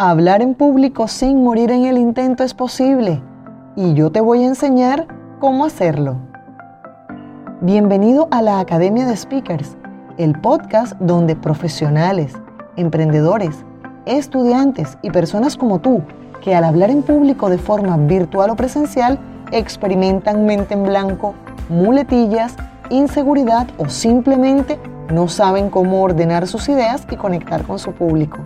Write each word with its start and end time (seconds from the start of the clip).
Hablar 0.00 0.42
en 0.42 0.54
público 0.54 1.08
sin 1.08 1.42
morir 1.42 1.72
en 1.72 1.84
el 1.84 1.98
intento 1.98 2.44
es 2.44 2.54
posible 2.54 3.20
y 3.74 3.94
yo 3.94 4.12
te 4.12 4.20
voy 4.20 4.44
a 4.44 4.46
enseñar 4.46 5.08
cómo 5.40 5.64
hacerlo. 5.64 6.18
Bienvenido 7.62 8.28
a 8.30 8.40
la 8.40 8.60
Academia 8.60 9.06
de 9.06 9.16
Speakers, 9.16 9.76
el 10.16 10.40
podcast 10.40 10.92
donde 11.00 11.34
profesionales, 11.34 12.34
emprendedores, 12.76 13.64
estudiantes 14.06 14.96
y 15.02 15.10
personas 15.10 15.56
como 15.56 15.80
tú 15.80 16.02
que 16.44 16.54
al 16.54 16.62
hablar 16.62 16.90
en 16.90 17.02
público 17.02 17.50
de 17.50 17.58
forma 17.58 17.96
virtual 17.96 18.50
o 18.50 18.54
presencial 18.54 19.18
experimentan 19.50 20.46
mente 20.46 20.74
en 20.74 20.84
blanco, 20.84 21.34
muletillas, 21.68 22.54
inseguridad 22.90 23.66
o 23.78 23.88
simplemente 23.88 24.78
no 25.12 25.26
saben 25.26 25.70
cómo 25.70 26.04
ordenar 26.04 26.46
sus 26.46 26.68
ideas 26.68 27.04
y 27.10 27.16
conectar 27.16 27.64
con 27.64 27.80
su 27.80 27.90
público. 27.90 28.44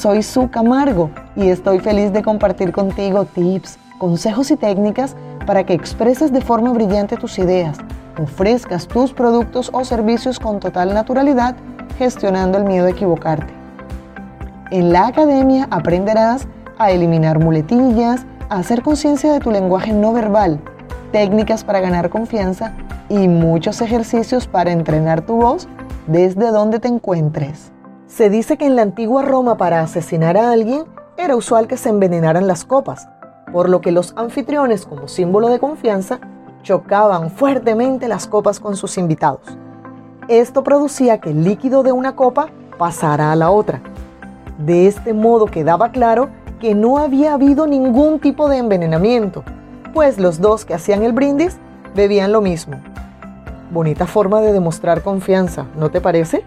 Soy 0.00 0.22
Su 0.22 0.48
Camargo 0.48 1.10
y 1.36 1.50
estoy 1.50 1.78
feliz 1.78 2.10
de 2.10 2.22
compartir 2.22 2.72
contigo 2.72 3.26
tips, 3.26 3.78
consejos 3.98 4.50
y 4.50 4.56
técnicas 4.56 5.14
para 5.44 5.64
que 5.64 5.74
expreses 5.74 6.32
de 6.32 6.40
forma 6.40 6.72
brillante 6.72 7.18
tus 7.18 7.38
ideas, 7.38 7.76
ofrezcas 8.18 8.88
tus 8.88 9.12
productos 9.12 9.68
o 9.74 9.84
servicios 9.84 10.38
con 10.38 10.58
total 10.58 10.94
naturalidad, 10.94 11.54
gestionando 11.98 12.56
el 12.56 12.64
miedo 12.64 12.86
a 12.86 12.92
equivocarte. 12.92 13.52
En 14.70 14.90
la 14.90 15.08
academia 15.08 15.68
aprenderás 15.70 16.48
a 16.78 16.90
eliminar 16.92 17.38
muletillas, 17.38 18.24
a 18.48 18.56
hacer 18.56 18.80
conciencia 18.80 19.30
de 19.34 19.40
tu 19.40 19.50
lenguaje 19.50 19.92
no 19.92 20.14
verbal, 20.14 20.60
técnicas 21.12 21.62
para 21.62 21.80
ganar 21.80 22.08
confianza 22.08 22.72
y 23.10 23.28
muchos 23.28 23.82
ejercicios 23.82 24.46
para 24.46 24.72
entrenar 24.72 25.20
tu 25.20 25.36
voz 25.36 25.68
desde 26.06 26.52
donde 26.52 26.78
te 26.78 26.88
encuentres. 26.88 27.70
Se 28.10 28.28
dice 28.28 28.58
que 28.58 28.66
en 28.66 28.74
la 28.74 28.82
antigua 28.82 29.22
Roma 29.22 29.56
para 29.56 29.80
asesinar 29.82 30.36
a 30.36 30.50
alguien 30.50 30.82
era 31.16 31.36
usual 31.36 31.68
que 31.68 31.76
se 31.76 31.90
envenenaran 31.90 32.48
las 32.48 32.64
copas, 32.64 33.08
por 33.52 33.68
lo 33.68 33.80
que 33.80 33.92
los 33.92 34.14
anfitriones 34.16 34.84
como 34.84 35.06
símbolo 35.06 35.48
de 35.48 35.60
confianza 35.60 36.18
chocaban 36.64 37.30
fuertemente 37.30 38.08
las 38.08 38.26
copas 38.26 38.58
con 38.58 38.76
sus 38.76 38.98
invitados. 38.98 39.42
Esto 40.26 40.64
producía 40.64 41.18
que 41.18 41.30
el 41.30 41.44
líquido 41.44 41.84
de 41.84 41.92
una 41.92 42.16
copa 42.16 42.48
pasara 42.78 43.30
a 43.30 43.36
la 43.36 43.52
otra. 43.52 43.80
De 44.58 44.88
este 44.88 45.14
modo 45.14 45.46
quedaba 45.46 45.92
claro 45.92 46.30
que 46.58 46.74
no 46.74 46.98
había 46.98 47.34
habido 47.34 47.68
ningún 47.68 48.18
tipo 48.18 48.48
de 48.48 48.58
envenenamiento, 48.58 49.44
pues 49.94 50.18
los 50.18 50.40
dos 50.40 50.64
que 50.64 50.74
hacían 50.74 51.04
el 51.04 51.12
brindis 51.12 51.58
bebían 51.94 52.32
lo 52.32 52.40
mismo. 52.40 52.80
Bonita 53.70 54.08
forma 54.08 54.40
de 54.40 54.52
demostrar 54.52 55.02
confianza, 55.02 55.66
¿no 55.76 55.92
te 55.92 56.00
parece? 56.00 56.42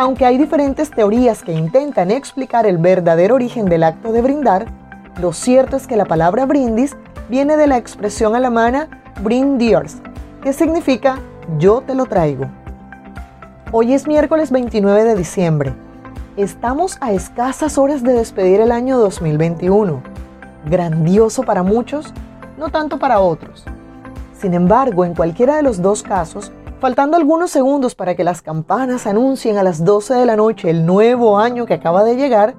Aunque 0.00 0.24
hay 0.24 0.38
diferentes 0.38 0.90
teorías 0.90 1.42
que 1.42 1.52
intentan 1.52 2.10
explicar 2.10 2.64
el 2.64 2.78
verdadero 2.78 3.34
origen 3.34 3.66
del 3.66 3.82
acto 3.82 4.12
de 4.12 4.22
brindar, 4.22 4.64
lo 5.20 5.34
cierto 5.34 5.76
es 5.76 5.86
que 5.86 5.98
la 5.98 6.06
palabra 6.06 6.46
brindis 6.46 6.96
viene 7.28 7.58
de 7.58 7.66
la 7.66 7.76
expresión 7.76 8.34
alemana 8.34 8.88
brindiers, 9.22 9.98
que 10.42 10.54
significa 10.54 11.18
yo 11.58 11.82
te 11.82 11.94
lo 11.94 12.06
traigo. 12.06 12.46
Hoy 13.72 13.92
es 13.92 14.08
miércoles 14.08 14.50
29 14.50 15.04
de 15.04 15.16
diciembre. 15.16 15.74
Estamos 16.38 16.96
a 17.02 17.12
escasas 17.12 17.76
horas 17.76 18.02
de 18.02 18.14
despedir 18.14 18.62
el 18.62 18.72
año 18.72 18.96
2021. 18.96 20.00
Grandioso 20.64 21.42
para 21.42 21.62
muchos, 21.62 22.14
no 22.56 22.70
tanto 22.70 22.98
para 22.98 23.20
otros. 23.20 23.66
Sin 24.32 24.54
embargo, 24.54 25.04
en 25.04 25.14
cualquiera 25.14 25.56
de 25.56 25.62
los 25.62 25.82
dos 25.82 26.02
casos, 26.02 26.52
Faltando 26.80 27.18
algunos 27.18 27.50
segundos 27.50 27.94
para 27.94 28.14
que 28.14 28.24
las 28.24 28.40
campanas 28.40 29.06
anuncien 29.06 29.58
a 29.58 29.62
las 29.62 29.84
12 29.84 30.14
de 30.14 30.24
la 30.24 30.34
noche 30.34 30.70
el 30.70 30.86
nuevo 30.86 31.38
año 31.38 31.66
que 31.66 31.74
acaba 31.74 32.04
de 32.04 32.16
llegar, 32.16 32.54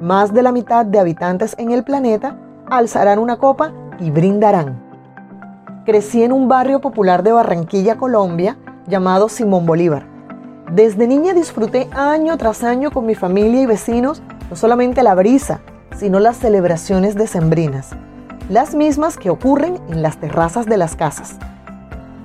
más 0.00 0.32
de 0.32 0.44
la 0.44 0.52
mitad 0.52 0.86
de 0.86 1.00
habitantes 1.00 1.56
en 1.58 1.72
el 1.72 1.82
planeta 1.82 2.38
alzarán 2.70 3.18
una 3.18 3.38
copa 3.38 3.72
y 3.98 4.12
brindarán. 4.12 4.80
Crecí 5.84 6.22
en 6.22 6.30
un 6.30 6.46
barrio 6.46 6.80
popular 6.80 7.24
de 7.24 7.32
Barranquilla, 7.32 7.96
Colombia, 7.96 8.56
llamado 8.86 9.28
Simón 9.28 9.66
Bolívar. 9.66 10.06
Desde 10.70 11.08
niña 11.08 11.34
disfruté 11.34 11.88
año 11.90 12.38
tras 12.38 12.62
año 12.62 12.92
con 12.92 13.06
mi 13.06 13.16
familia 13.16 13.62
y 13.62 13.66
vecinos 13.66 14.22
no 14.48 14.54
solamente 14.54 15.02
la 15.02 15.16
brisa, 15.16 15.58
sino 15.96 16.20
las 16.20 16.36
celebraciones 16.36 17.16
decembrinas, 17.16 17.90
las 18.48 18.76
mismas 18.76 19.16
que 19.16 19.30
ocurren 19.30 19.80
en 19.88 20.00
las 20.00 20.18
terrazas 20.18 20.66
de 20.66 20.76
las 20.76 20.94
casas. 20.94 21.38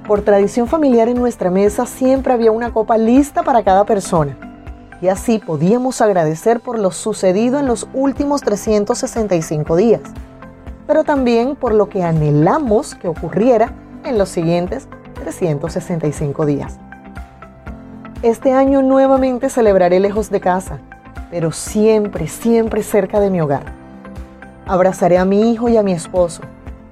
Por 0.08 0.22
tradición 0.22 0.68
familiar 0.68 1.08
en 1.08 1.18
nuestra 1.18 1.50
mesa 1.50 1.86
siempre 1.86 2.34
había 2.34 2.52
una 2.52 2.74
copa 2.74 2.97
lista 2.97 3.41
para 3.41 3.64
cada 3.64 3.86
persona. 3.86 4.38
Y 5.02 5.08
así 5.08 5.40
podíamos 5.40 6.02
agradecer 6.02 6.59
por 6.59 6.78
lo 6.78 6.91
sucedido 6.91 7.58
en 7.58 7.68
los 7.68 7.88
últimos 7.94 8.41
365 8.41 9.78
días, 9.78 10.02
pero 10.88 11.06
también 11.06 11.56
por 11.56 11.74
lo 11.74 11.88
que 11.88 12.03
anhelamos 12.03 12.96
que 12.96 13.08
ocurriera 13.08 13.72
en 14.03 14.18
los 14.18 14.28
siguientes 14.28 14.90
365 15.14 16.46
días. 16.46 16.80
Este 18.24 18.52
año 18.52 18.81
nuevamente 18.81 19.50
celebraré 19.50 20.02
lejos 20.02 20.30
de 20.30 20.41
casa, 20.41 20.80
pero 21.31 21.53
siempre, 21.53 22.28
siempre 22.28 22.84
cerca 22.84 23.22
de 23.22 23.30
mi 23.30 23.40
hogar. 23.40 23.64
Abrazaré 24.66 25.18
a 25.18 25.24
mi 25.24 25.53
hijo 25.53 25.70
y 25.70 25.78
a 25.78 25.84
mi 25.84 25.94
esposo, 25.94 26.41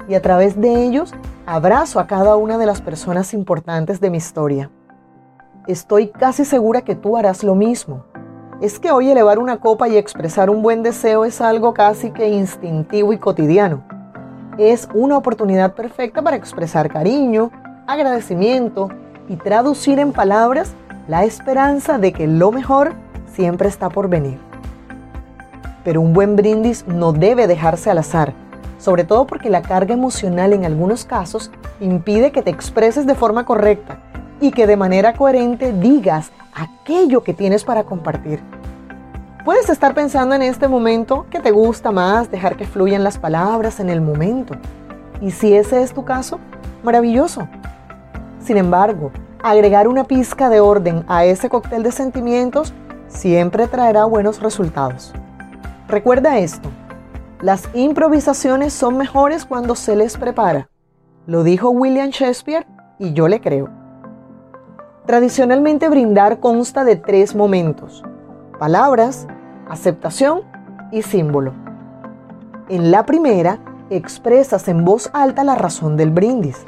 y 0.08 0.14
a 0.14 0.22
través 0.22 0.60
de 0.60 0.86
ellos 0.86 1.14
Abrazo 1.54 2.00
a 2.00 2.08
cada 2.08 2.38
una 2.38 2.58
de 2.58 2.66
las 2.66 2.82
personas 2.82 3.34
importantes 3.34 4.00
de 4.00 4.10
mi 4.10 4.20
historia. 4.20 4.70
Estoy 5.68 6.08
casi 6.08 6.46
segura 6.46 6.84
que 6.84 6.96
tú 6.96 7.18
harás 7.18 7.44
lo 7.44 7.56
mismo. 7.56 8.06
Es 8.62 8.80
que 8.80 8.90
hoy 8.90 9.10
elevar 9.10 9.38
una 9.38 9.58
copa 9.58 9.90
y 9.90 9.98
expresar 9.98 10.50
un 10.50 10.62
buen 10.62 10.82
deseo 10.82 11.26
es 11.26 11.42
algo 11.42 11.74
casi 11.74 12.12
que 12.12 12.30
instintivo 12.30 13.12
y 13.12 13.18
cotidiano. 13.18 13.84
Es 14.58 14.88
una 14.94 15.18
oportunidad 15.18 15.74
perfecta 15.74 16.22
para 16.22 16.38
expresar 16.38 16.90
cariño, 16.90 17.52
agradecimiento 17.86 18.88
y 19.28 19.36
traducir 19.36 20.00
en 20.00 20.14
palabras 20.14 20.72
la 21.10 21.26
esperanza 21.26 21.98
de 21.98 22.14
que 22.14 22.28
lo 22.28 22.54
mejor 22.54 22.94
siempre 23.28 23.68
está 23.68 23.90
por 23.90 24.08
venir. 24.08 24.40
Pero 25.84 26.00
un 26.00 26.14
buen 26.14 26.38
brindis 26.38 26.88
no 26.88 27.12
debe 27.12 27.46
dejarse 27.46 27.92
al 27.92 27.98
azar 27.98 28.34
sobre 28.82 29.04
todo 29.04 29.28
porque 29.28 29.52
la 29.52 29.62
carga 29.62 29.94
emocional 29.94 30.54
en 30.54 30.66
algunos 30.66 31.06
casos 31.06 31.52
impide 31.80 32.32
que 32.32 32.42
te 32.42 32.50
expreses 32.50 33.06
de 33.06 33.14
forma 33.14 33.46
correcta 33.46 34.00
y 34.42 34.52
que 34.52 34.66
de 34.66 34.76
manera 34.76 35.14
coherente 35.14 35.72
digas 35.72 36.32
aquello 36.56 37.24
que 37.24 37.36
tienes 37.36 37.64
para 37.64 37.84
compartir. 37.84 38.42
Puedes 39.46 39.70
estar 39.70 39.94
pensando 39.94 40.34
en 40.34 40.42
este 40.42 40.68
momento 40.68 41.28
que 41.30 41.40
te 41.40 41.52
gusta 41.52 41.92
más 41.92 42.32
dejar 42.32 42.58
que 42.58 42.66
fluyan 42.66 43.04
las 43.04 43.20
palabras 43.20 43.80
en 43.80 43.92
el 43.92 44.02
momento. 44.02 44.56
Y 45.22 45.30
si 45.30 45.54
ese 45.54 45.84
es 45.84 45.94
tu 45.94 46.04
caso, 46.04 46.40
maravilloso. 46.84 47.48
Sin 48.44 48.58
embargo, 48.58 49.12
agregar 49.44 49.88
una 49.88 50.06
pizca 50.06 50.50
de 50.50 50.60
orden 50.60 51.06
a 51.08 51.24
ese 51.26 51.50
cóctel 51.50 51.84
de 51.84 51.92
sentimientos 51.92 52.74
siempre 53.08 53.68
traerá 53.68 54.06
buenos 54.06 54.42
resultados. 54.42 55.14
Recuerda 55.88 56.40
esto, 56.40 56.70
las 57.42 57.68
improvisaciones 57.74 58.72
son 58.72 58.98
mejores 58.98 59.46
cuando 59.46 59.76
se 59.76 59.96
les 59.96 60.16
prepara. 60.16 60.70
Lo 61.26 61.44
dijo 61.44 61.72
William 61.72 62.10
Shakespeare 62.10 62.68
y 63.00 63.14
yo 63.14 63.28
le 63.28 63.42
creo. 63.42 63.68
Tradicionalmente 65.08 65.90
brindar 65.90 66.40
consta 66.40 66.84
de 66.84 66.98
tres 66.98 67.34
momentos. 67.34 68.04
Palabras, 68.60 69.28
aceptación 69.68 70.42
y 70.92 71.02
símbolo. 71.02 71.54
En 72.70 72.92
la 72.92 73.08
primera, 73.08 73.58
expresas 73.90 74.68
en 74.68 74.86
voz 74.86 75.10
alta 75.12 75.44
la 75.44 75.56
razón 75.56 75.98
del 75.98 76.12
brindis. 76.12 76.64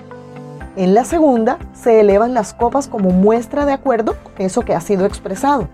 En 0.76 0.96
la 0.96 1.06
segunda, 1.06 1.60
se 1.74 2.00
elevan 2.00 2.34
las 2.34 2.56
copas 2.56 2.88
como 2.88 3.12
muestra 3.12 3.68
de 3.68 3.74
acuerdo 3.74 4.16
con 4.24 4.34
eso 4.40 4.62
que 4.62 4.74
ha 4.74 4.82
sido 4.82 5.06
expresado. 5.06 5.68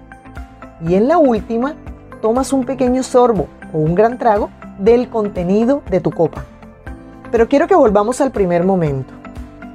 Y 0.86 0.96
en 0.96 1.08
la 1.08 1.18
última, 1.18 1.76
tomas 2.22 2.52
un 2.52 2.66
pequeño 2.66 3.02
sorbo 3.02 3.48
o 3.72 3.78
un 3.78 3.96
gran 3.96 4.18
trago 4.18 4.50
del 4.80 5.10
contenido 5.10 5.84
de 5.90 6.00
tu 6.00 6.12
copa. 6.12 6.44
Pero 7.32 7.48
quiero 7.48 7.68
que 7.68 7.76
volvamos 7.76 8.22
al 8.22 8.32
primer 8.32 8.64
momento, 8.64 9.14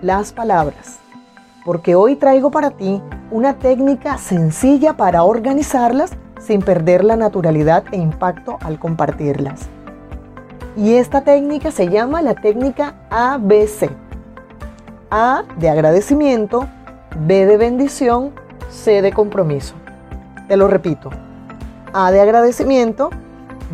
las 0.03 0.33
palabras, 0.33 0.99
porque 1.65 1.95
hoy 1.95 2.17
traigo 2.17 2.51
para 2.51 2.71
ti 2.71 3.01
una 3.31 3.55
técnica 3.55 4.19
sencilla 4.19 4.97
para 4.97 5.23
organizarlas 5.23 6.13
sin 6.41 6.61
perder 6.61 7.05
la 7.05 7.17
naturalidad 7.17 7.85
e 7.93 7.97
impacto 7.97 8.59
al 8.61 8.79
compartirlas. 8.79 9.69
Y 10.77 10.95
esta 10.95 11.23
técnica 11.23 11.71
se 11.71 11.89
llama 11.89 12.21
la 12.21 12.35
técnica 12.35 12.95
ABC. 13.11 13.91
A 15.11 15.45
de 15.59 15.71
agradecimiento, 15.71 16.67
B 17.27 17.47
de 17.47 17.57
bendición, 17.57 18.33
C 18.69 19.01
de 19.01 19.13
compromiso. 19.13 19.75
Te 20.49 20.57
lo 20.57 20.67
repito. 20.67 21.11
A 21.93 22.11
de 22.11 22.21
agradecimiento, 22.21 23.11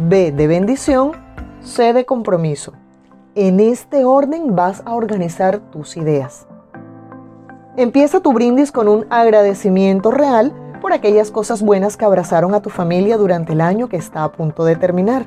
B 0.02 0.32
de 0.32 0.46
bendición, 0.46 1.12
C 1.60 1.92
de 1.92 2.06
compromiso. 2.06 2.72
En 3.34 3.60
este 3.60 4.06
orden 4.06 4.56
vas 4.56 4.82
a 4.86 4.94
organizar 4.94 5.58
tus 5.58 5.98
ideas. 5.98 6.46
Empieza 7.76 8.20
tu 8.20 8.32
brindis 8.32 8.72
con 8.72 8.88
un 8.88 9.04
agradecimiento 9.10 10.10
real 10.10 10.54
por 10.80 10.94
aquellas 10.94 11.30
cosas 11.30 11.60
buenas 11.60 11.98
que 11.98 12.06
abrazaron 12.06 12.54
a 12.54 12.62
tu 12.62 12.70
familia 12.70 13.18
durante 13.18 13.52
el 13.52 13.60
año 13.60 13.90
que 13.90 13.98
está 13.98 14.24
a 14.24 14.32
punto 14.32 14.64
de 14.64 14.74
terminar. 14.74 15.26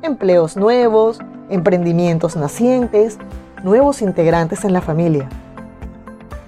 Empleos 0.00 0.56
nuevos, 0.56 1.20
emprendimientos 1.50 2.34
nacientes, 2.34 3.18
nuevos 3.62 4.00
integrantes 4.00 4.64
en 4.64 4.72
la 4.72 4.80
familia. 4.80 5.28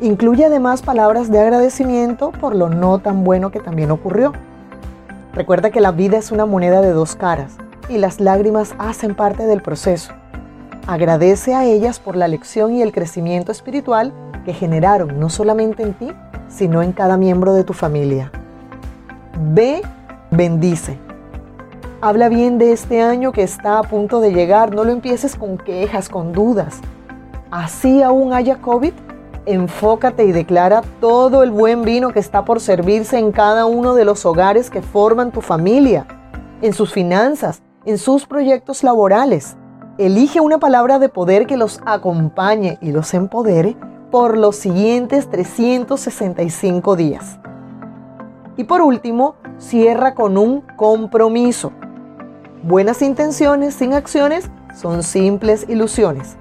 Incluye 0.00 0.46
además 0.46 0.80
palabras 0.80 1.30
de 1.30 1.40
agradecimiento 1.40 2.32
por 2.32 2.56
lo 2.56 2.70
no 2.70 3.00
tan 3.00 3.22
bueno 3.22 3.50
que 3.50 3.60
también 3.60 3.90
ocurrió. 3.90 4.32
Recuerda 5.32 5.70
que 5.70 5.80
la 5.80 5.92
vida 5.92 6.18
es 6.18 6.32
una 6.32 6.44
moneda 6.44 6.80
de 6.80 6.90
dos 6.90 7.14
caras 7.14 7.56
y 7.88 7.98
las 7.98 8.20
lágrimas 8.20 8.74
hacen 8.78 9.14
parte 9.14 9.46
del 9.46 9.62
proceso. 9.62 10.12
Agradece 10.86 11.54
a 11.54 11.64
ellas 11.64 12.00
por 12.00 12.16
la 12.16 12.26
lección 12.26 12.74
y 12.74 12.82
el 12.82 12.92
crecimiento 12.92 13.52
espiritual 13.52 14.12
que 14.44 14.52
generaron 14.52 15.20
no 15.20 15.30
solamente 15.30 15.84
en 15.84 15.94
ti, 15.94 16.12
sino 16.48 16.82
en 16.82 16.92
cada 16.92 17.16
miembro 17.16 17.54
de 17.54 17.62
tu 17.62 17.74
familia. 17.74 18.32
Ve, 19.52 19.82
bendice. 20.32 20.98
Habla 22.00 22.28
bien 22.28 22.58
de 22.58 22.72
este 22.72 23.00
año 23.00 23.30
que 23.30 23.42
está 23.42 23.78
a 23.78 23.82
punto 23.82 24.20
de 24.20 24.32
llegar. 24.32 24.74
No 24.74 24.84
lo 24.84 24.90
empieces 24.90 25.36
con 25.36 25.58
quejas, 25.58 26.08
con 26.08 26.32
dudas. 26.32 26.80
Así 27.50 28.02
aún 28.02 28.32
haya 28.32 28.56
COVID, 28.60 28.94
enfócate 29.52 30.24
y 30.24 30.32
declara 30.32 30.82
todo 31.00 31.42
el 31.42 31.50
buen 31.50 31.82
vino 31.82 32.10
que 32.10 32.18
está 32.18 32.44
por 32.44 32.60
servirse 32.60 33.18
en 33.18 33.32
cada 33.32 33.66
uno 33.66 33.94
de 33.94 34.04
los 34.04 34.24
hogares 34.26 34.70
que 34.70 34.82
forman 34.82 35.32
tu 35.32 35.40
familia, 35.40 36.06
en 36.62 36.72
sus 36.72 36.92
finanzas, 36.92 37.62
en 37.84 37.98
sus 37.98 38.26
proyectos 38.26 38.82
laborales. 38.82 39.56
Elige 39.98 40.40
una 40.40 40.58
palabra 40.58 40.98
de 40.98 41.08
poder 41.08 41.46
que 41.46 41.56
los 41.56 41.80
acompañe 41.84 42.78
y 42.80 42.92
los 42.92 43.12
empodere 43.14 43.76
por 44.10 44.36
los 44.36 44.56
siguientes 44.56 45.28
365 45.30 46.96
días. 46.96 47.38
Y 48.56 48.64
por 48.64 48.82
último, 48.82 49.36
cierra 49.58 50.14
con 50.14 50.38
un 50.38 50.62
compromiso. 50.76 51.72
Buenas 52.62 53.02
intenciones 53.02 53.74
sin 53.74 53.94
acciones 53.94 54.50
son 54.74 55.02
simples 55.02 55.66
ilusiones 55.68 56.39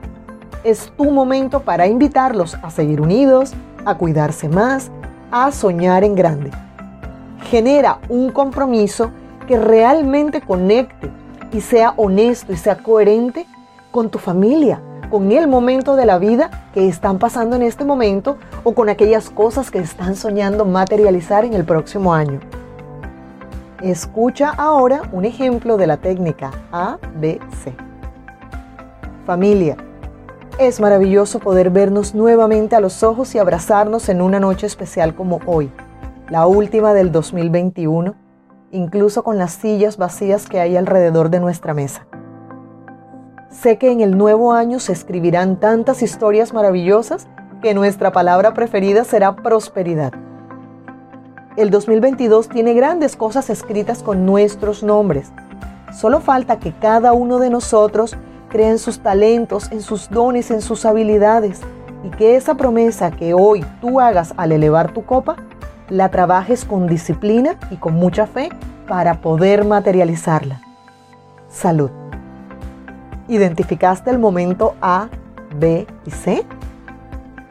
es 0.64 0.92
tu 0.98 1.12
momento 1.12 1.62
para 1.62 1.88
invitarlos 1.88 2.56
a 2.62 2.70
seguir 2.70 3.02
unidos, 3.02 3.54
a 3.86 3.96
cuidarse 3.96 4.50
más, 4.50 4.92
a 5.32 5.52
soñar 5.52 6.04
en 6.04 6.16
grande. 6.16 6.52
Genera 7.50 8.00
un 8.10 8.32
compromiso 8.32 9.12
que 9.48 9.58
realmente 9.58 10.42
conecte 10.42 11.10
y 11.52 11.62
sea 11.62 11.94
honesto 11.98 12.54
y 12.54 12.58
sea 12.58 12.78
coherente 12.78 13.48
con 13.92 14.10
tu 14.10 14.20
familia, 14.20 14.82
con 15.10 15.32
el 15.32 15.48
momento 15.48 15.96
de 15.96 16.06
la 16.06 16.20
vida 16.20 16.70
que 16.74 16.88
están 16.88 17.18
pasando 17.18 17.56
en 17.56 17.64
este 17.64 17.86
momento 17.86 18.38
o 18.64 18.74
con 18.74 18.90
aquellas 18.90 19.30
cosas 19.30 19.72
que 19.72 19.80
están 19.80 20.16
soñando 20.16 20.66
materializar 20.66 21.46
en 21.46 21.54
el 21.54 21.66
próximo 21.66 22.14
año. 22.14 22.40
Escucha 23.82 24.50
ahora 24.50 25.04
un 25.12 25.26
ejemplo 25.26 25.78
de 25.78 25.88
la 25.88 25.98
técnica 25.98 26.52
ABC. 26.72 27.74
Familia, 29.26 29.78
es 30.60 30.82
maravilloso 30.82 31.40
poder 31.40 31.70
vernos 31.70 32.14
nuevamente 32.14 32.76
a 32.76 32.82
los 32.82 33.02
ojos 33.02 33.34
y 33.34 33.40
abrazarnos 33.40 34.10
en 34.10 34.22
una 34.22 34.42
noche 34.42 34.68
especial 34.68 35.16
como 35.16 35.40
hoy, 35.46 35.72
la 36.30 36.48
última 36.48 36.94
del 36.94 37.14
2021, 37.14 38.14
incluso 38.72 39.24
con 39.24 39.38
las 39.38 39.54
sillas 39.54 39.96
vacías 39.96 40.48
que 40.48 40.60
hay 40.60 40.76
alrededor 40.76 41.30
de 41.30 41.40
nuestra 41.40 41.74
mesa. 41.74 42.08
Sé 43.50 43.78
que 43.78 43.90
en 43.90 44.02
el 44.02 44.18
nuevo 44.18 44.52
año 44.52 44.80
se 44.80 44.92
escribirán 44.92 45.62
tantas 45.62 46.04
historias 46.04 46.54
maravillosas 46.54 47.28
que 47.62 47.74
nuestra 47.74 48.12
palabra 48.12 48.54
preferida 48.54 49.06
será 49.06 49.38
prosperidad. 49.38 50.12
El 51.56 51.70
2022 51.70 52.50
tiene 52.50 52.74
grandes 52.74 53.16
cosas 53.16 53.50
escritas 53.50 54.04
con 54.04 54.26
nuestros 54.26 54.84
nombres. 54.84 55.32
Solo 55.94 56.20
falta 56.20 56.60
que 56.60 56.74
cada 56.74 57.14
uno 57.14 57.40
de 57.40 57.50
nosotros 57.50 58.18
crea 58.50 58.72
en 58.72 58.80
sus 58.80 59.00
talentos, 59.00 59.72
en 59.72 59.82
sus 59.82 60.10
dones, 60.10 60.52
en 60.52 60.62
sus 60.62 60.86
habilidades 60.86 61.62
y 62.04 62.10
que 62.10 62.36
esa 62.36 62.56
promesa 62.56 63.12
que 63.12 63.34
hoy 63.34 63.66
tú 63.82 64.00
hagas 64.00 64.34
al 64.38 64.52
elevar 64.52 64.92
tu 64.92 65.06
copa, 65.06 65.36
la 65.90 66.10
trabajes 66.10 66.66
con 66.66 66.88
disciplina 66.88 67.58
y 67.72 67.78
con 67.78 67.96
mucha 67.96 68.28
fe 68.28 68.50
para 68.88 69.22
poder 69.22 69.66
materializarla. 69.66 70.62
Salud. 71.50 71.92
¿Identificaste 73.28 74.10
el 74.10 74.20
momento 74.20 74.76
A, 74.82 75.08
B 75.58 75.88
y 76.06 76.12
C? 76.12 76.46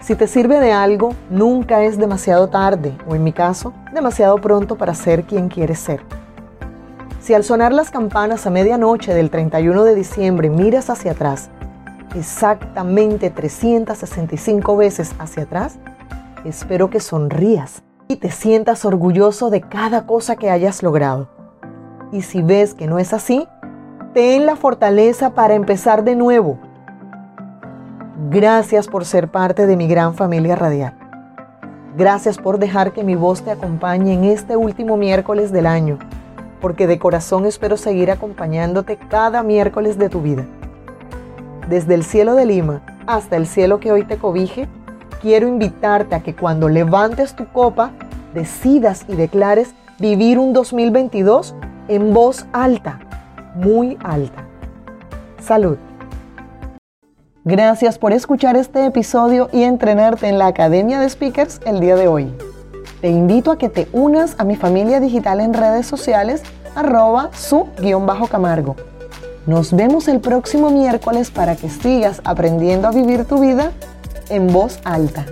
Si 0.00 0.15
te 0.15 0.27
sirve 0.27 0.61
de 0.61 0.73
algo, 0.73 1.15
nunca 1.31 1.83
es 1.83 1.99
demasiado 1.99 2.49
tarde 2.49 2.97
o 3.09 3.15
en 3.15 3.25
mi 3.25 3.33
caso, 3.33 3.73
demasiado 3.93 4.41
pronto 4.41 4.77
para 4.77 4.95
ser 4.95 5.25
quien 5.25 5.49
quieres 5.49 5.81
ser. 5.81 6.00
Si 7.28 7.34
al 7.34 7.44
sonar 7.44 7.75
las 7.75 7.90
campanas 7.90 8.46
a 8.46 8.50
medianoche 8.50 9.12
del 9.12 9.28
31 9.28 9.84
de 9.84 9.94
diciembre 9.94 10.48
miras 10.48 10.88
hacia 10.88 11.12
atrás, 11.12 11.50
exactamente 12.14 13.28
365 13.28 14.78
veces 14.78 15.14
hacia 15.19 15.42
atrás, 15.42 15.78
espero 16.46 16.88
que 16.88 17.00
sonrías 17.00 17.82
y 18.08 18.16
te 18.16 18.30
sientas 18.30 18.86
orgulloso 18.86 19.50
de 19.50 19.60
cada 19.60 20.06
cosa 20.06 20.36
que 20.36 20.48
hayas 20.48 20.82
logrado. 20.82 21.28
Y 22.12 22.22
si 22.22 22.40
ves 22.40 22.72
que 22.72 22.86
no 22.86 22.98
es 22.98 23.12
así, 23.12 23.46
ten 24.14 24.46
la 24.46 24.56
fortaleza 24.56 25.34
para 25.34 25.52
empezar 25.52 26.04
de 26.04 26.16
nuevo. 26.16 26.58
Gracias 28.30 28.88
por 28.88 29.04
ser 29.04 29.28
parte 29.28 29.66
de 29.66 29.76
mi 29.76 29.86
gran 29.86 30.14
familia 30.14 30.56
radial. 30.56 30.94
Gracias 31.94 32.38
por 32.38 32.58
dejar 32.58 32.94
que 32.94 33.04
mi 33.04 33.16
voz 33.16 33.42
te 33.42 33.50
acompañe 33.50 34.14
en 34.14 34.25
este 34.25 34.56
último 34.56 34.96
miércoles 34.96 35.52
del 35.52 35.66
año 35.66 35.98
porque 36.60 36.87
de 36.87 36.99
corazón 36.99 37.46
espero 37.46 37.76
seguir 37.76 38.10
acompañándote 38.10 38.96
cada 38.96 39.43
miércoles 39.43 39.99
de 39.99 40.08
tu 40.08 40.22
vida. 40.22 40.44
Desde 41.69 41.94
el 41.94 42.05
cielo 42.05 42.34
de 42.34 42.46
Lima 42.46 42.82
hasta 43.06 43.37
el 43.37 43.46
cielo 43.46 43.81
que 43.81 43.93
hoy 43.93 44.05
te 44.05 44.19
cobije, 44.19 44.69
quiero 45.20 45.49
invitarte 45.49 46.14
a 46.14 46.20
que 46.20 46.34
cuando 46.34 46.69
levantes 46.69 47.34
tu 47.34 47.46
copa, 47.49 47.93
decidas 48.34 49.05
y 49.08 49.14
declares 49.14 49.75
vivir 49.99 50.38
un 50.38 50.52
2022 50.52 51.55
en 51.88 52.12
voz 52.14 52.46
alta, 52.52 53.00
muy 53.54 53.99
alta. 54.02 54.44
Salud. 55.40 55.78
Gracias 57.44 57.99
por 57.99 58.12
escuchar 58.12 58.56
este 58.56 58.84
episodio 58.84 59.49
y 59.52 59.62
entrenarte 59.62 60.28
en 60.28 60.38
la 60.38 60.49
Academia 60.49 61.00
de 61.00 61.08
Speakers 61.08 61.61
el 61.64 61.81
día 61.81 61.96
de 61.96 62.06
hoy. 62.06 62.34
Te 63.00 63.09
invito 63.09 63.53
a 63.53 63.59
que 63.59 63.69
te 63.69 63.87
unas 63.93 64.35
a 64.39 64.45
mi 64.45 64.56
familia 64.56 64.99
digital 64.99 65.39
en 65.39 65.55
redes 65.55 65.87
sociales 65.87 66.43
arroba 66.75 67.31
su-camargo. 67.33 68.75
Nos 69.47 69.73
vemos 69.73 70.09
el 70.09 70.19
próximo 70.19 70.71
miércoles 70.71 71.31
para 71.31 71.55
que 71.55 71.71
sigas 71.71 72.21
aprendiendo 72.25 72.88
a 72.88 72.90
vivir 72.90 73.25
tu 73.25 73.38
vida 73.38 73.71
en 74.31 74.52
voz 74.52 74.81
alta. 74.83 75.26